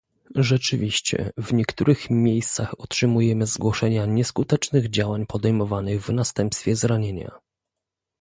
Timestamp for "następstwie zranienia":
6.13-7.31